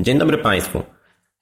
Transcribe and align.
Dzień 0.00 0.18
dobry 0.18 0.38
Państwu. 0.38 0.82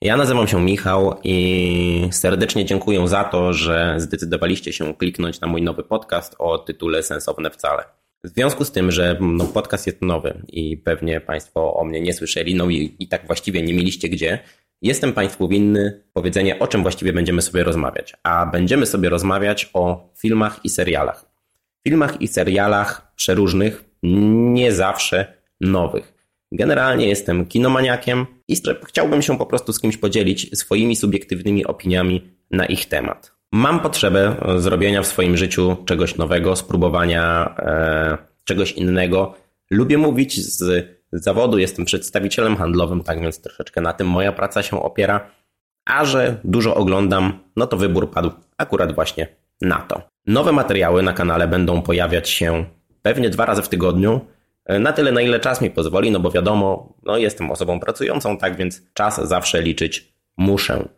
Ja 0.00 0.16
nazywam 0.16 0.48
się 0.48 0.60
Michał 0.60 1.14
i 1.24 2.08
serdecznie 2.10 2.64
dziękuję 2.64 3.08
za 3.08 3.24
to, 3.24 3.52
że 3.52 3.94
zdecydowaliście 3.96 4.72
się 4.72 4.94
kliknąć 4.94 5.40
na 5.40 5.48
mój 5.48 5.62
nowy 5.62 5.82
podcast 5.82 6.36
o 6.38 6.58
tytule 6.58 7.02
Sensowne 7.02 7.50
Wcale. 7.50 7.84
W 8.24 8.28
związku 8.28 8.64
z 8.64 8.72
tym, 8.72 8.90
że 8.90 9.16
no, 9.20 9.44
podcast 9.44 9.86
jest 9.86 10.02
nowy 10.02 10.42
i 10.48 10.76
pewnie 10.76 11.20
Państwo 11.20 11.74
o 11.74 11.84
mnie 11.84 12.00
nie 12.00 12.14
słyszeli, 12.14 12.54
no 12.54 12.70
i, 12.70 12.96
i 12.98 13.08
tak 13.08 13.26
właściwie 13.26 13.62
nie 13.62 13.74
mieliście 13.74 14.08
gdzie, 14.08 14.38
jestem 14.82 15.12
Państwu 15.12 15.48
winny 15.48 16.02
powiedzenie, 16.12 16.58
o 16.58 16.66
czym 16.66 16.82
właściwie 16.82 17.12
będziemy 17.12 17.42
sobie 17.42 17.64
rozmawiać. 17.64 18.14
A 18.22 18.46
będziemy 18.46 18.86
sobie 18.86 19.08
rozmawiać 19.08 19.70
o 19.74 20.12
filmach 20.18 20.64
i 20.64 20.68
serialach. 20.68 21.24
Filmach 21.84 22.20
i 22.20 22.28
serialach 22.28 23.12
przeróżnych, 23.16 23.84
nie 24.02 24.72
zawsze 24.72 25.34
nowych. 25.60 26.11
Generalnie 26.52 27.08
jestem 27.08 27.46
kinomaniakiem 27.46 28.26
i 28.48 28.56
chciałbym 28.84 29.22
się 29.22 29.38
po 29.38 29.46
prostu 29.46 29.72
z 29.72 29.80
kimś 29.80 29.96
podzielić 29.96 30.58
swoimi 30.58 30.96
subiektywnymi 30.96 31.66
opiniami 31.66 32.30
na 32.50 32.66
ich 32.66 32.86
temat. 32.86 33.32
Mam 33.52 33.80
potrzebę 33.80 34.36
zrobienia 34.56 35.02
w 35.02 35.06
swoim 35.06 35.36
życiu 35.36 35.76
czegoś 35.84 36.16
nowego, 36.16 36.56
spróbowania 36.56 37.54
e, 37.58 38.18
czegoś 38.44 38.72
innego. 38.72 39.34
Lubię 39.70 39.98
mówić 39.98 40.40
z 40.40 40.86
zawodu, 41.12 41.58
jestem 41.58 41.84
przedstawicielem 41.84 42.56
handlowym, 42.56 43.02
tak 43.02 43.20
więc 43.20 43.40
troszeczkę 43.40 43.80
na 43.80 43.92
tym 43.92 44.06
moja 44.06 44.32
praca 44.32 44.62
się 44.62 44.82
opiera. 44.82 45.30
A 45.84 46.04
że 46.04 46.40
dużo 46.44 46.74
oglądam, 46.74 47.38
no 47.56 47.66
to 47.66 47.76
wybór 47.76 48.10
padł 48.10 48.30
akurat 48.56 48.94
właśnie 48.94 49.26
na 49.60 49.78
to. 49.78 50.02
Nowe 50.26 50.52
materiały 50.52 51.02
na 51.02 51.12
kanale 51.12 51.48
będą 51.48 51.82
pojawiać 51.82 52.28
się 52.30 52.64
pewnie 53.02 53.30
dwa 53.30 53.46
razy 53.46 53.62
w 53.62 53.68
tygodniu. 53.68 54.20
E, 54.64 54.78
na 54.78 54.92
tyle, 54.92 55.12
na 55.12 55.20
ile 55.22 55.40
czas 55.40 55.60
mi 55.60 55.70
pozwoli, 55.70 56.10
no 56.10 56.20
bo 56.20 56.30
wiadomo, 56.30 56.94
no 57.02 57.16
jestem 57.16 57.50
osobą 57.50 57.80
pracującą, 57.80 58.38
tak 58.38 58.56
więc 58.56 58.82
czas 58.94 59.28
zawsze 59.28 59.62
liczyć 59.62 60.12
muszę. 60.36 60.88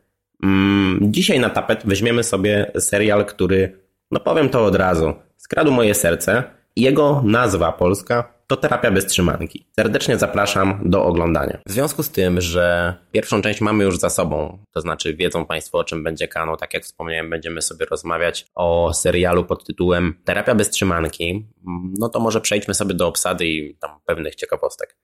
Mm, 0.43 0.99
dzisiaj 1.03 1.41
na 1.41 1.51
tapet 1.51 1.83
weźmiemy 1.84 2.25
sobie 2.25 2.73
serial, 2.79 3.27
który, 3.27 3.81
no 4.11 4.21
powiem 4.21 4.48
to 4.48 4.65
od 4.65 4.75
razu, 4.75 5.15
skradł 5.37 5.73
moje 5.73 5.95
serce. 5.95 6.43
Jego 6.77 7.23
nazwa 7.25 7.73
polska 7.73 8.34
to 8.47 8.56
terapia 8.56 8.91
bez 8.91 9.06
trzymanki. 9.06 9.67
Serdecznie 9.77 10.19
zapraszam 10.19 10.81
do 10.84 11.05
oglądania. 11.05 11.59
W 11.67 11.73
związku 11.73 12.03
z 12.03 12.11
tym, 12.11 12.41
że 12.41 12.95
pierwszą 13.12 13.42
część 13.42 13.61
mamy 13.61 13.84
już 13.84 13.98
za 13.98 14.11
sobą, 14.11 14.59
to 14.73 14.81
znaczy 14.81 15.14
wiedzą 15.14 15.47
Państwo 15.47 15.78
o 15.78 15.84
czym 15.84 16.05
będzie 16.05 16.28
kanał, 16.28 16.56
tak 16.56 16.75
jak 16.75 16.84
wspomniałem, 16.84 17.31
będziemy 17.31 17.62
sobie 17.62 17.87
rozmawiać 17.87 18.47
o 18.55 18.95
serialu 18.95 19.45
pod 19.45 19.65
tytułem 19.65 20.15
Terapia 20.25 20.55
bez 20.55 20.70
trzymanki, 20.70 21.47
no 21.98 22.09
to 22.09 22.20
może 22.20 22.41
przejdźmy 22.41 22.75
sobie 22.75 22.95
do 22.95 23.09
obsady 23.09 23.47
i 23.47 23.77
tam 23.77 23.91
pewnych 24.06 24.34
ciekawostek. 24.34 24.97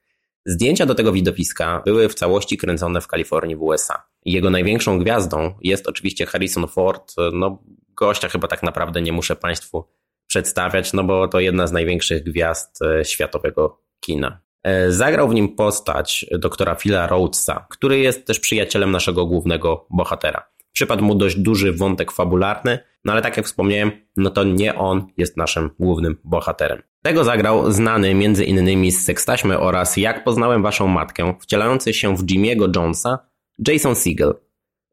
Zdjęcia 0.45 0.85
do 0.85 0.95
tego 0.95 1.11
widowiska 1.11 1.81
były 1.85 2.09
w 2.09 2.15
całości 2.15 2.57
kręcone 2.57 3.01
w 3.01 3.07
Kalifornii 3.07 3.55
w 3.55 3.61
USA. 3.61 4.03
Jego 4.25 4.49
największą 4.49 4.99
gwiazdą 4.99 5.53
jest 5.61 5.87
oczywiście 5.87 6.25
Harrison 6.25 6.67
Ford, 6.67 7.13
no 7.33 7.63
gościa 7.95 8.29
chyba 8.29 8.47
tak 8.47 8.63
naprawdę 8.63 9.01
nie 9.01 9.11
muszę 9.11 9.35
Państwu 9.35 9.85
przedstawiać, 10.31 10.93
no 10.93 11.03
bo 11.03 11.27
to 11.27 11.39
jedna 11.39 11.67
z 11.67 11.71
największych 11.71 12.23
gwiazd 12.23 12.81
e, 12.81 13.05
światowego 13.05 13.81
kina. 13.99 14.41
E, 14.63 14.91
zagrał 14.91 15.29
w 15.29 15.33
nim 15.33 15.55
postać 15.55 16.25
doktora 16.31 16.75
Phila 16.75 17.07
Rhodesa, 17.07 17.65
który 17.69 17.99
jest 17.99 18.27
też 18.27 18.39
przyjacielem 18.39 18.91
naszego 18.91 19.25
głównego 19.25 19.87
bohatera. 19.89 20.43
Przypadł 20.71 21.03
mu 21.03 21.15
dość 21.15 21.35
duży 21.35 21.73
wątek 21.73 22.11
fabularny, 22.11 22.79
no 23.05 23.13
ale 23.13 23.21
tak 23.21 23.37
jak 23.37 23.45
wspomniałem, 23.45 23.91
no 24.17 24.29
to 24.29 24.43
nie 24.43 24.75
on 24.75 25.07
jest 25.17 25.37
naszym 25.37 25.69
głównym 25.79 26.17
bohaterem. 26.23 26.81
Tego 27.03 27.23
zagrał 27.23 27.71
znany 27.71 28.13
między 28.13 28.45
innymi 28.45 28.91
z 28.91 29.05
Sekstaśmy 29.05 29.59
oraz 29.59 29.97
Jak 29.97 30.23
poznałem 30.23 30.63
waszą 30.63 30.87
matkę, 30.87 31.33
wcielający 31.41 31.93
się 31.93 32.17
w 32.17 32.25
Jimmy'ego 32.25 32.75
Jonesa, 32.75 33.19
Jason 33.67 33.95
Segel. 33.95 34.33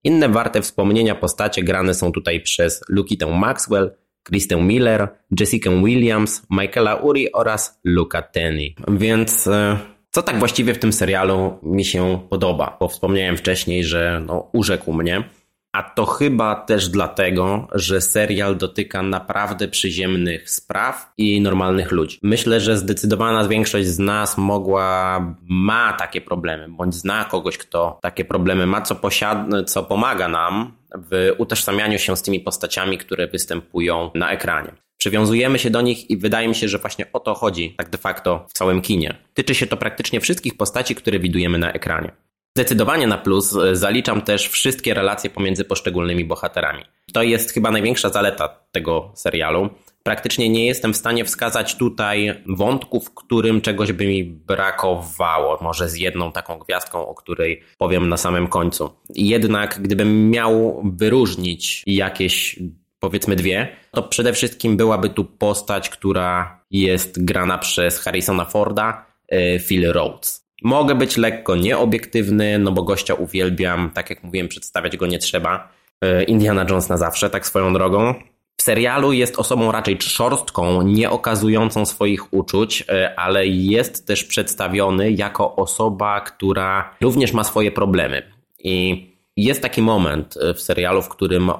Inne 0.04 0.28
warte 0.28 0.62
wspomnienia 0.62 1.14
postacie 1.14 1.62
grane 1.62 1.94
są 1.94 2.12
tutaj 2.12 2.40
przez 2.40 2.84
Lukitę 2.88 3.26
Maxwell, 3.26 3.90
Kristen 4.28 4.66
Miller, 4.66 5.08
Jessica 5.40 5.70
Williams, 5.70 6.42
Michaela 6.50 6.94
Uri 6.94 7.32
oraz 7.32 7.80
Luca 7.84 8.22
Tenney. 8.22 8.74
Więc 8.88 9.46
e, 9.46 9.78
co 10.10 10.22
tak 10.22 10.38
właściwie 10.38 10.74
w 10.74 10.78
tym 10.78 10.92
serialu 10.92 11.58
mi 11.62 11.84
się 11.84 12.20
podoba? 12.30 12.76
Bo 12.80 12.88
wspomniałem 12.88 13.36
wcześniej, 13.36 13.84
że 13.84 14.22
no, 14.26 14.50
urzekł 14.52 14.92
mnie. 14.92 15.24
A 15.72 15.82
to 15.82 16.06
chyba 16.06 16.54
też 16.54 16.88
dlatego, 16.88 17.68
że 17.74 18.00
serial 18.00 18.56
dotyka 18.56 19.02
naprawdę 19.02 19.68
przyziemnych 19.68 20.50
spraw 20.50 21.12
i 21.18 21.40
normalnych 21.40 21.92
ludzi. 21.92 22.18
Myślę, 22.22 22.60
że 22.60 22.78
zdecydowana 22.78 23.48
większość 23.48 23.86
z 23.88 23.98
nas 23.98 24.38
mogła, 24.38 25.20
ma 25.42 25.92
takie 25.92 26.20
problemy, 26.20 26.66
bądź 26.68 26.94
zna 26.94 27.24
kogoś, 27.24 27.58
kto 27.58 27.98
takie 28.02 28.24
problemy 28.24 28.66
ma, 28.66 28.82
co, 28.82 28.94
posiada, 28.94 29.64
co 29.64 29.82
pomaga 29.82 30.28
nam 30.28 30.72
w 31.10 31.34
utożsamianiu 31.38 31.98
się 31.98 32.16
z 32.16 32.22
tymi 32.22 32.40
postaciami, 32.40 32.98
które 32.98 33.28
występują 33.28 34.10
na 34.14 34.30
ekranie. 34.30 34.72
Przywiązujemy 34.98 35.58
się 35.58 35.70
do 35.70 35.80
nich 35.80 36.10
i 36.10 36.16
wydaje 36.16 36.48
mi 36.48 36.54
się, 36.54 36.68
że 36.68 36.78
właśnie 36.78 37.12
o 37.12 37.20
to 37.20 37.34
chodzi 37.34 37.74
tak 37.78 37.90
de 37.90 37.98
facto 37.98 38.46
w 38.48 38.52
całym 38.52 38.80
kinie. 38.80 39.14
Tyczy 39.34 39.54
się 39.54 39.66
to 39.66 39.76
praktycznie 39.76 40.20
wszystkich 40.20 40.56
postaci, 40.56 40.94
które 40.94 41.18
widujemy 41.18 41.58
na 41.58 41.72
ekranie. 41.72 42.12
Zdecydowanie 42.58 43.06
na 43.06 43.18
plus 43.18 43.56
e, 43.56 43.76
zaliczam 43.76 44.22
też 44.22 44.48
wszystkie 44.48 44.94
relacje 44.94 45.30
pomiędzy 45.30 45.64
poszczególnymi 45.64 46.24
bohaterami. 46.24 46.84
To 47.12 47.22
jest 47.22 47.52
chyba 47.52 47.70
największa 47.70 48.08
zaleta 48.08 48.48
tego 48.72 49.12
serialu. 49.14 49.68
Praktycznie 50.02 50.48
nie 50.48 50.66
jestem 50.66 50.92
w 50.92 50.96
stanie 50.96 51.24
wskazać 51.24 51.74
tutaj 51.74 52.42
wątku, 52.46 53.00
w 53.00 53.14
którym 53.14 53.60
czegoś 53.60 53.92
by 53.92 54.06
mi 54.06 54.24
brakowało. 54.24 55.58
Może 55.60 55.88
z 55.88 55.96
jedną 55.96 56.32
taką 56.32 56.58
gwiazdką, 56.58 57.08
o 57.08 57.14
której 57.14 57.62
powiem 57.78 58.08
na 58.08 58.16
samym 58.16 58.48
końcu. 58.48 58.90
Jednak 59.14 59.78
gdybym 59.82 60.30
miał 60.30 60.82
wyróżnić 60.84 61.82
jakieś 61.86 62.58
powiedzmy 63.00 63.36
dwie, 63.36 63.68
to 63.90 64.02
przede 64.02 64.32
wszystkim 64.32 64.76
byłaby 64.76 65.08
tu 65.08 65.24
postać, 65.24 65.90
która 65.90 66.60
jest 66.70 67.24
grana 67.24 67.58
przez 67.58 67.98
Harrisona 67.98 68.44
Forda, 68.44 69.06
e, 69.28 69.58
Phil 69.58 69.92
Rhodes. 69.92 70.47
Mogę 70.62 70.94
być 70.94 71.16
lekko 71.16 71.56
nieobiektywny, 71.56 72.58
no 72.58 72.72
bo 72.72 72.82
gościa 72.82 73.14
uwielbiam, 73.14 73.90
tak 73.94 74.10
jak 74.10 74.22
mówiłem, 74.22 74.48
przedstawiać 74.48 74.96
go 74.96 75.06
nie 75.06 75.18
trzeba. 75.18 75.68
E, 76.00 76.24
Indiana 76.24 76.66
Jones 76.70 76.88
na 76.88 76.96
zawsze, 76.96 77.30
tak 77.30 77.46
swoją 77.46 77.72
drogą. 77.72 78.14
W 78.56 78.62
serialu 78.62 79.12
jest 79.12 79.38
osobą 79.38 79.72
raczej 79.72 79.96
szorstką, 80.00 80.82
nie 80.82 81.10
okazującą 81.10 81.86
swoich 81.86 82.32
uczuć, 82.32 82.84
e, 82.88 83.18
ale 83.20 83.46
jest 83.46 84.06
też 84.06 84.24
przedstawiony 84.24 85.10
jako 85.12 85.56
osoba, 85.56 86.20
która 86.20 86.96
również 87.00 87.32
ma 87.32 87.44
swoje 87.44 87.72
problemy. 87.72 88.22
I 88.58 89.06
jest 89.36 89.62
taki 89.62 89.82
moment 89.82 90.34
e, 90.36 90.54
w 90.54 90.60
serialu, 90.60 91.02
w 91.02 91.08
którym 91.08 91.50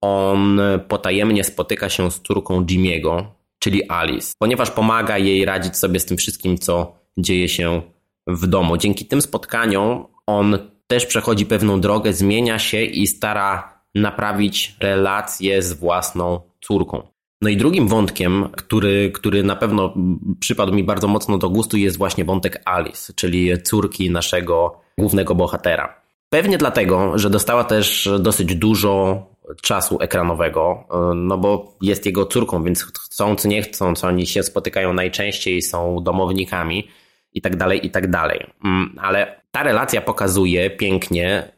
on 0.00 0.60
potajemnie 0.88 1.44
spotyka 1.44 1.88
się 1.88 2.10
z 2.10 2.20
córką 2.20 2.64
Jimiego, 2.64 3.26
czyli 3.58 3.90
Alice, 3.90 4.32
ponieważ 4.38 4.70
pomaga 4.70 5.18
jej 5.18 5.44
radzić 5.44 5.76
sobie 5.76 6.00
z 6.00 6.04
tym 6.04 6.16
wszystkim, 6.16 6.58
co 6.58 6.92
dzieje 7.18 7.48
się 7.48 7.82
w 8.26 8.46
domu. 8.46 8.76
Dzięki 8.76 9.06
tym 9.06 9.22
spotkaniom 9.22 10.06
on 10.26 10.58
też 10.86 11.06
przechodzi 11.06 11.46
pewną 11.46 11.80
drogę, 11.80 12.12
zmienia 12.12 12.58
się 12.58 12.82
i 12.82 13.06
stara 13.06 13.80
naprawić 13.94 14.76
relacje 14.80 15.62
z 15.62 15.72
własną 15.72 16.40
córką. 16.60 17.02
No 17.42 17.48
i 17.48 17.56
drugim 17.56 17.88
wątkiem, 17.88 18.48
który, 18.56 19.10
który 19.14 19.42
na 19.42 19.56
pewno 19.56 19.94
przypadł 20.40 20.74
mi 20.74 20.84
bardzo 20.84 21.08
mocno 21.08 21.38
do 21.38 21.50
gustu, 21.50 21.76
jest 21.76 21.98
właśnie 21.98 22.24
wątek 22.24 22.62
Alice, 22.64 23.12
czyli 23.16 23.62
córki 23.62 24.10
naszego 24.10 24.80
głównego 24.98 25.34
bohatera. 25.34 26.00
Pewnie 26.28 26.58
dlatego, 26.58 27.18
że 27.18 27.30
dostała 27.30 27.64
też 27.64 28.08
dosyć 28.20 28.54
dużo 28.54 29.22
czasu 29.62 29.98
ekranowego, 30.00 30.84
no 31.14 31.38
bo 31.38 31.76
jest 31.82 32.06
jego 32.06 32.26
córką, 32.26 32.62
więc 32.62 32.82
chcąc, 32.82 33.44
nie 33.44 33.62
chcąc, 33.62 34.04
oni 34.04 34.26
się 34.26 34.42
spotykają 34.42 34.92
najczęściej, 34.92 35.62
są 35.62 36.02
domownikami 36.02 36.88
i 37.34 37.40
tak 37.40 37.56
dalej, 37.56 37.86
i 37.86 37.90
tak 37.90 38.10
dalej. 38.10 38.46
Mm, 38.64 38.98
ale 39.02 39.40
ta 39.50 39.62
relacja 39.62 40.00
pokazuje 40.00 40.70
pięknie, 40.70 41.52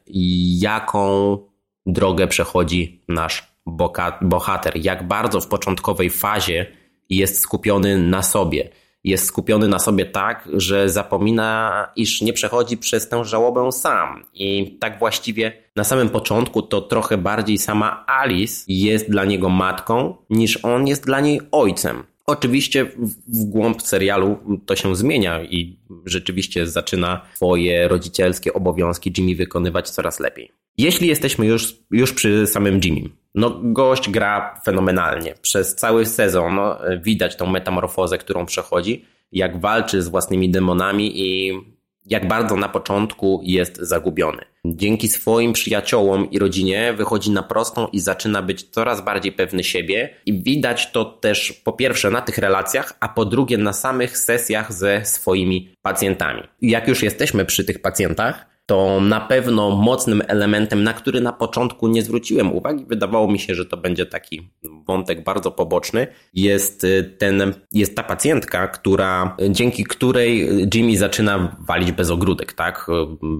jaką 0.59 1.37
drogę 1.85 2.27
przechodzi 2.27 3.03
nasz 3.07 3.57
bohater, 4.21 4.73
jak 4.75 5.07
bardzo 5.07 5.41
w 5.41 5.47
początkowej 5.47 6.09
fazie 6.09 6.65
jest 7.09 7.39
skupiony 7.39 7.97
na 7.97 8.23
sobie. 8.23 8.69
Jest 9.03 9.25
skupiony 9.25 9.67
na 9.67 9.79
sobie 9.79 10.05
tak, 10.05 10.49
że 10.53 10.89
zapomina, 10.89 11.87
iż 11.95 12.21
nie 12.21 12.33
przechodzi 12.33 12.77
przez 12.77 13.09
tę 13.09 13.25
żałobę 13.25 13.71
sam. 13.71 14.23
I 14.33 14.77
tak 14.79 14.99
właściwie 14.99 15.51
na 15.75 15.83
samym 15.83 16.09
początku 16.09 16.61
to 16.61 16.81
trochę 16.81 17.17
bardziej 17.17 17.57
sama 17.57 18.05
Alice 18.07 18.63
jest 18.67 19.11
dla 19.11 19.25
niego 19.25 19.49
matką, 19.49 20.15
niż 20.29 20.65
on 20.65 20.87
jest 20.87 21.05
dla 21.05 21.19
niej 21.19 21.41
ojcem. 21.51 22.03
Oczywiście 22.27 22.85
w 23.27 23.43
głąb 23.45 23.81
serialu 23.81 24.37
to 24.65 24.75
się 24.75 24.95
zmienia 24.95 25.43
i 25.43 25.79
rzeczywiście 26.05 26.67
zaczyna 26.67 27.21
swoje 27.35 27.87
rodzicielskie 27.87 28.53
obowiązki 28.53 29.13
Jimmy 29.17 29.35
wykonywać 29.35 29.89
coraz 29.89 30.19
lepiej. 30.19 30.51
Jeśli 30.77 31.07
jesteśmy 31.07 31.45
już, 31.45 31.75
już 31.91 32.13
przy 32.13 32.47
samym 32.47 32.79
Jimmy, 32.83 33.09
no 33.35 33.59
gość 33.63 34.09
gra 34.09 34.61
fenomenalnie. 34.65 35.35
Przez 35.41 35.75
cały 35.75 36.05
sezon 36.05 36.55
no, 36.55 36.79
widać 37.01 37.35
tą 37.35 37.45
metamorfozę, 37.45 38.17
którą 38.17 38.45
przechodzi, 38.45 39.05
jak 39.31 39.61
walczy 39.61 40.01
z 40.01 40.07
własnymi 40.07 40.49
demonami 40.49 41.21
i 41.21 41.53
jak 42.09 42.27
bardzo 42.27 42.55
na 42.55 42.69
początku 42.69 43.41
jest 43.43 43.77
zagubiony. 43.77 44.41
Dzięki 44.65 45.07
swoim 45.07 45.53
przyjaciołom 45.53 46.31
i 46.31 46.39
rodzinie 46.39 46.93
wychodzi 46.93 47.31
na 47.31 47.43
prostą 47.43 47.87
i 47.87 47.99
zaczyna 47.99 48.41
być 48.41 48.63
coraz 48.63 49.01
bardziej 49.01 49.31
pewny 49.31 49.63
siebie 49.63 50.09
i 50.25 50.43
widać 50.43 50.91
to 50.91 51.05
też 51.05 51.53
po 51.53 51.73
pierwsze 51.73 52.11
na 52.11 52.21
tych 52.21 52.37
relacjach, 52.37 52.93
a 52.99 53.09
po 53.09 53.25
drugie 53.25 53.57
na 53.57 53.73
samych 53.73 54.17
sesjach 54.17 54.73
ze 54.73 55.05
swoimi 55.05 55.73
pacjentami. 55.81 56.43
Jak 56.61 56.87
już 56.87 57.03
jesteśmy 57.03 57.45
przy 57.45 57.63
tych 57.63 57.81
pacjentach, 57.81 58.56
to 58.67 59.01
na 59.01 59.19
pewno 59.19 59.69
mocnym 59.69 60.21
elementem, 60.27 60.83
na 60.83 60.93
który 60.93 61.21
na 61.21 61.33
początku 61.33 61.87
nie 61.87 62.03
zwróciłem 62.03 62.53
uwagi, 62.53 62.85
wydawało 62.85 63.31
mi 63.31 63.39
się, 63.39 63.55
że 63.55 63.65
to 63.65 63.77
będzie 63.77 64.05
taki 64.05 64.49
wątek 64.87 65.23
bardzo 65.23 65.51
poboczny, 65.51 66.07
jest, 66.33 66.83
y, 66.83 67.15
ten, 67.17 67.53
jest 67.71 67.95
ta 67.95 68.03
pacjentka, 68.03 68.67
która, 68.67 69.37
dzięki 69.49 69.83
której 69.83 70.49
Jimmy 70.73 70.97
zaczyna 70.97 71.57
walić 71.59 71.91
bez 71.91 72.09
ogródek, 72.09 72.53
tak? 72.53 72.87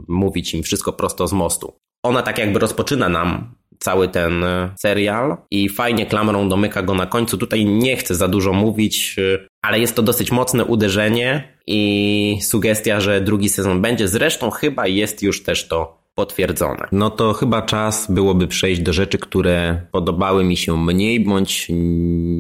Mówić 0.07 0.53
im 0.53 0.63
wszystko 0.63 0.93
prosto 0.93 1.27
z 1.27 1.33
mostu. 1.33 1.73
Ona 2.03 2.21
tak 2.21 2.37
jakby 2.37 2.59
rozpoczyna 2.59 3.09
nam 3.09 3.55
cały 3.79 4.09
ten 4.09 4.43
y, 4.43 4.69
serial 4.79 5.37
i 5.51 5.69
fajnie 5.69 6.05
klamrą 6.05 6.49
domyka 6.49 6.83
go 6.83 6.95
na 6.95 7.05
końcu. 7.05 7.37
Tutaj 7.37 7.65
nie 7.65 7.95
chcę 7.95 8.15
za 8.15 8.27
dużo 8.27 8.53
mówić, 8.53 9.15
y, 9.17 9.47
ale 9.61 9.79
jest 9.79 9.95
to 9.95 10.01
dosyć 10.01 10.31
mocne 10.31 10.65
uderzenie 10.65 11.57
i 11.67 12.39
sugestia, 12.41 12.99
że 12.99 13.21
drugi 13.21 13.49
sezon 13.49 13.81
będzie. 13.81 14.07
Zresztą 14.07 14.49
chyba 14.49 14.87
jest 14.87 15.23
już 15.23 15.43
też 15.43 15.67
to 15.67 16.06
potwierdzone. 16.17 16.87
No 16.91 17.09
to 17.09 17.33
chyba 17.33 17.61
czas 17.61 18.11
byłoby 18.11 18.47
przejść 18.47 18.81
do 18.81 18.93
rzeczy, 18.93 19.17
które 19.17 19.81
podobały 19.91 20.43
mi 20.43 20.57
się 20.57 20.77
mniej 20.77 21.19
bądź 21.19 21.67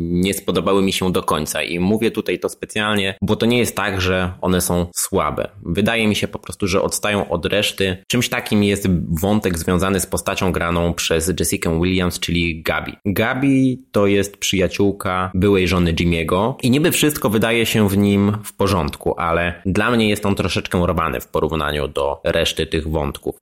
nie 0.09 0.33
spodobały 0.33 0.81
mi 0.81 0.93
się 0.93 1.11
do 1.11 1.23
końca. 1.23 1.63
I 1.63 1.79
mówię 1.79 2.11
tutaj 2.11 2.39
to 2.39 2.49
specjalnie, 2.49 3.17
bo 3.21 3.35
to 3.35 3.45
nie 3.45 3.57
jest 3.57 3.75
tak, 3.75 4.01
że 4.01 4.31
one 4.41 4.61
są 4.61 4.87
słabe. 4.95 5.49
Wydaje 5.65 6.07
mi 6.07 6.15
się 6.15 6.27
po 6.27 6.39
prostu, 6.39 6.67
że 6.67 6.81
odstają 6.81 7.29
od 7.29 7.45
reszty. 7.45 7.97
Czymś 8.07 8.29
takim 8.29 8.63
jest 8.63 8.87
wątek 9.21 9.57
związany 9.57 9.99
z 9.99 10.05
postacią 10.05 10.51
graną 10.51 10.93
przez 10.93 11.33
Jessica 11.39 11.71
Williams, 11.71 12.19
czyli 12.19 12.61
Gabi. 12.61 12.93
Gabi 13.05 13.83
to 13.91 14.07
jest 14.07 14.37
przyjaciółka 14.37 15.31
byłej 15.33 15.67
żony 15.67 15.93
Jimmy'ego 15.93 16.53
i 16.63 16.71
niby 16.71 16.91
wszystko 16.91 17.29
wydaje 17.29 17.65
się 17.65 17.89
w 17.89 17.97
nim 17.97 18.37
w 18.43 18.53
porządku, 18.53 19.19
ale 19.19 19.61
dla 19.65 19.91
mnie 19.91 20.09
jest 20.09 20.25
on 20.25 20.35
troszeczkę 20.35 20.87
rwany 20.87 21.19
w 21.19 21.27
porównaniu 21.27 21.87
do 21.87 22.21
reszty 22.23 22.65
tych 22.65 22.87
wątków 22.87 23.35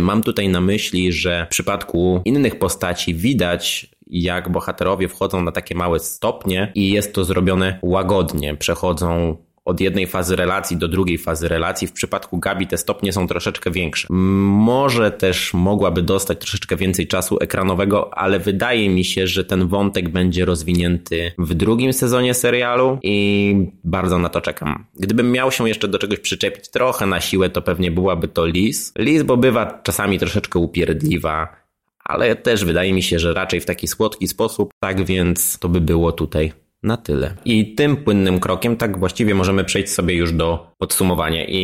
mam 0.00 0.22
tutaj 0.22 0.48
na 0.48 0.60
myśli, 0.60 1.12
że 1.12 1.46
w 1.46 1.48
przypadku 1.48 2.22
innych 2.24 2.58
postaci 2.58 3.14
widać, 3.14 3.86
jak 4.06 4.52
bohaterowie 4.52 5.08
wchodzą 5.08 5.42
na 5.42 5.52
takie 5.52 5.74
małe 5.74 5.98
stopnie 5.98 6.72
i 6.74 6.90
jest 6.90 7.14
to 7.14 7.24
zrobione 7.24 7.78
łagodnie. 7.82 8.54
Przechodzą 8.56 9.36
od 9.64 9.80
jednej 9.80 10.06
fazy 10.06 10.36
relacji 10.36 10.76
do 10.76 10.88
drugiej 10.88 11.18
fazy 11.18 11.48
relacji. 11.48 11.88
W 11.88 11.92
przypadku 11.92 12.38
Gabi 12.38 12.66
te 12.66 12.78
stopnie 12.78 13.12
są 13.12 13.26
troszeczkę 13.26 13.70
większe. 13.70 14.06
Może 14.10 15.10
też 15.10 15.54
mogłaby 15.54 16.02
dostać 16.02 16.38
troszeczkę 16.38 16.76
więcej 16.76 17.06
czasu 17.06 17.38
ekranowego, 17.40 18.18
ale 18.18 18.38
wydaje 18.38 18.88
mi 18.88 19.04
się, 19.04 19.26
że 19.26 19.44
ten 19.44 19.68
wątek 19.68 20.08
będzie 20.08 20.44
rozwinięty 20.44 21.32
w 21.38 21.54
drugim 21.54 21.92
sezonie 21.92 22.34
serialu 22.34 22.98
i 23.02 23.54
bardzo 23.84 24.18
na 24.18 24.28
to 24.28 24.40
czekam. 24.40 24.84
Gdybym 24.94 25.32
miał 25.32 25.52
się 25.52 25.68
jeszcze 25.68 25.88
do 25.88 25.98
czegoś 25.98 26.20
przyczepić 26.20 26.70
trochę 26.70 27.06
na 27.06 27.20
siłę, 27.20 27.50
to 27.50 27.62
pewnie 27.62 27.90
byłaby 27.90 28.28
to 28.28 28.46
Liz. 28.46 28.92
Liz, 28.98 29.22
bo 29.22 29.36
bywa 29.36 29.80
czasami 29.82 30.18
troszeczkę 30.18 30.58
upierdliwa, 30.58 31.56
ale 32.04 32.36
też 32.36 32.64
wydaje 32.64 32.92
mi 32.92 33.02
się, 33.02 33.18
że 33.18 33.34
raczej 33.34 33.60
w 33.60 33.66
taki 33.66 33.88
słodki 33.88 34.28
sposób, 34.28 34.70
tak 34.80 35.04
więc 35.04 35.58
to 35.58 35.68
by 35.68 35.80
było 35.80 36.12
tutaj 36.12 36.52
na 36.82 36.96
tyle. 36.96 37.34
I 37.44 37.74
tym 37.74 37.96
płynnym 37.96 38.40
krokiem 38.40 38.76
tak 38.76 38.98
właściwie 38.98 39.34
możemy 39.34 39.64
przejść 39.64 39.92
sobie 39.92 40.14
już 40.14 40.32
do 40.32 40.71
podsumowania. 40.82 41.44
I 41.48 41.62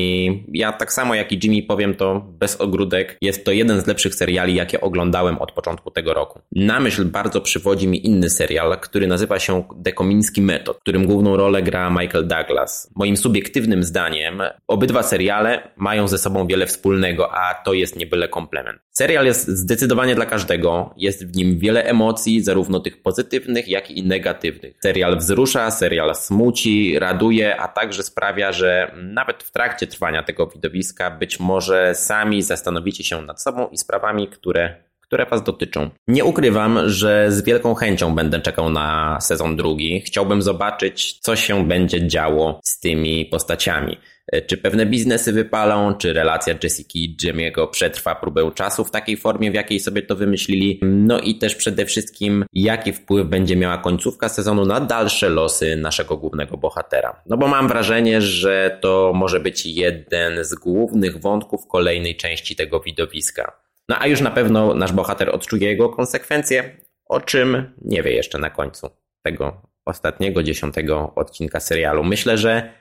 ja 0.53 0.73
tak 0.73 0.93
samo 0.93 1.15
jak 1.15 1.33
i 1.33 1.39
Jimmy 1.43 1.63
powiem 1.63 1.95
to 1.95 2.27
bez 2.39 2.61
ogródek, 2.61 3.17
jest 3.23 3.45
to 3.45 3.53
jeden 3.53 3.81
z 3.81 3.87
lepszych 3.87 4.15
seriali, 4.15 4.55
jakie 4.55 4.81
oglądałem 4.81 5.39
od 5.39 5.53
początku 5.53 5.91
tego 5.91 6.15
roku. 6.15 6.41
Na 6.53 6.81
myśl 6.81 7.05
bardzo 7.05 7.41
przywodzi 7.41 7.89
mi 7.89 8.07
inny 8.07 8.31
serial, 8.31 8.79
który 8.81 9.07
nazywa 9.07 9.39
się 9.39 9.65
Dekomiński 9.77 10.43
Metod, 10.43 10.79
którym 10.81 11.07
główną 11.07 11.37
rolę 11.37 11.63
gra 11.63 11.91
Michael 11.91 12.27
Douglas. 12.27 12.91
Moim 12.97 13.17
subiektywnym 13.17 13.83
zdaniem 13.83 14.43
obydwa 14.69 15.03
seriale 15.03 15.71
mają 15.77 16.09
ze 16.09 16.19
sobą 16.19 16.47
wiele 16.47 16.67
wspólnego, 16.67 17.35
a 17.35 17.55
to 17.55 17.73
jest 17.73 17.97
niebyle 17.97 18.29
komplement. 18.29 18.79
Serial 18.91 19.27
jest 19.27 19.49
zdecydowanie 19.49 20.15
dla 20.15 20.27
każdego, 20.27 20.95
jest 20.97 21.27
w 21.27 21.37
nim 21.37 21.59
wiele 21.59 21.85
emocji, 21.85 22.43
zarówno 22.43 22.81
tych 22.81 23.03
pozytywnych, 23.03 23.69
jak 23.69 23.91
i 23.91 24.03
negatywnych. 24.03 24.77
Serial 24.83 25.09
serial 25.09 25.19
wzrusza, 25.19 25.71
serial 25.71 26.15
smuci, 26.15 26.99
raduje, 26.99 27.57
a 27.57 27.69
także 27.69 28.03
sprawia, 28.03 28.53
że 28.53 28.93
nawet 29.15 29.43
w 29.43 29.51
trakcie 29.53 29.87
trwania 29.87 30.23
tego 30.23 30.47
widowiska 30.47 31.11
być 31.11 31.41
może 31.41 31.95
sami 31.95 32.43
zastanowicie 32.43 33.05
się 33.05 33.23
nad 33.23 33.43
sobą 33.43 33.69
i 33.69 33.79
sprawami, 33.79 34.29
które 34.29 34.89
które 35.09 35.27
Was 35.27 35.43
dotyczą. 35.43 35.91
Nie 36.09 36.25
ukrywam, 36.25 36.79
że 36.89 37.33
z 37.33 37.45
wielką 37.45 37.75
chęcią 37.75 38.15
będę 38.15 38.41
czekał 38.41 38.71
na 38.71 39.19
sezon 39.21 39.57
drugi. 39.57 40.01
Chciałbym 40.01 40.43
zobaczyć, 40.43 41.19
co 41.21 41.37
się 41.37 41.69
będzie 41.69 42.07
działo 42.07 42.61
z 42.65 42.81
tymi 42.81 43.27
postaciami. 43.27 43.97
E, 44.33 44.43
czy 44.43 44.57
pewne 44.57 44.87
biznesy 44.87 45.33
wypalą, 45.33 45.95
czy 45.95 46.13
relacja 46.13 46.55
Jessica 46.63 46.91
i 46.95 47.17
Jimmy'ego 47.23 47.71
przetrwa 47.71 48.15
próbę 48.15 48.51
czasu 48.55 48.85
w 48.85 48.91
takiej 48.91 49.17
formie, 49.17 49.51
w 49.51 49.55
jakiej 49.55 49.81
sobie 49.81 50.03
to 50.03 50.17
wymyślili. 50.17 50.81
No 50.83 51.21
i 51.21 51.39
też 51.39 51.55
przede 51.55 51.87
wszystkim, 51.87 52.45
jaki 52.53 52.93
wpływ 52.93 53.29
będzie 53.29 53.57
miała 53.57 53.79
końcówka 53.79 54.29
sezonu 54.29 54.65
na 54.65 54.81
dalsze 54.81 55.29
losy 55.29 55.77
naszego 55.77 56.17
głównego 56.17 56.57
bohatera. 56.57 57.23
No 57.27 57.37
bo 57.37 57.49
mam 57.49 57.69
wrażenie, 57.69 58.21
że 58.21 58.79
to 58.81 59.13
może 59.15 59.41
być 59.41 59.67
jeden 59.67 60.45
z 60.45 60.55
głównych 60.55 61.21
wątków 61.21 61.67
kolejnej 61.67 62.17
części 62.17 62.57
tego 62.57 62.81
widowiska. 62.81 63.53
No 63.89 63.97
a 63.99 64.07
już 64.07 64.21
na 64.21 64.31
pewno 64.31 64.75
nasz 64.75 64.93
bohater 64.93 65.31
odczuje 65.31 65.69
jego 65.69 65.89
konsekwencje, 65.89 66.77
o 67.07 67.21
czym 67.21 67.75
nie 67.83 68.03
wie 68.03 68.13
jeszcze 68.13 68.39
na 68.39 68.51
końcu 68.51 68.91
tego 69.23 69.63
ostatniego, 69.85 70.43
dziesiątego 70.43 71.13
odcinka 71.17 71.61
serialu. 71.61 72.05
Myślę, 72.05 72.39
że 72.39 72.73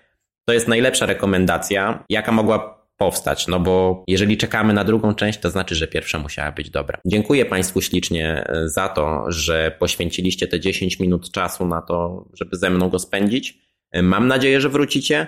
to 0.47 0.53
jest 0.53 0.67
najlepsza 0.67 1.05
rekomendacja, 1.05 2.03
jaka 2.09 2.31
mogła 2.31 2.77
powstać, 2.97 3.47
no 3.47 3.59
bo 3.59 4.03
jeżeli 4.07 4.38
czekamy 4.38 4.73
na 4.73 4.83
drugą 4.83 5.13
część, 5.13 5.39
to 5.39 5.49
znaczy, 5.49 5.75
że 5.75 5.88
pierwsza 5.88 6.19
musiała 6.19 6.51
być 6.51 6.69
dobra. 6.69 6.99
Dziękuję 7.05 7.45
Państwu 7.45 7.81
ślicznie 7.81 8.44
e, 8.47 8.69
za 8.69 8.89
to, 8.89 9.31
że 9.31 9.75
poświęciliście 9.79 10.47
te 10.47 10.59
10 10.59 10.99
minut 10.99 11.31
czasu 11.31 11.67
na 11.67 11.81
to, 11.81 12.25
żeby 12.33 12.57
ze 12.57 12.69
mną 12.69 12.89
go 12.89 12.99
spędzić. 12.99 13.59
E, 13.91 14.01
mam 14.01 14.27
nadzieję, 14.27 14.61
że 14.61 14.69
wrócicie. 14.69 15.27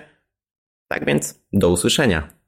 Tak 0.88 1.06
więc 1.06 1.44
do 1.52 1.68
usłyszenia. 1.68 2.39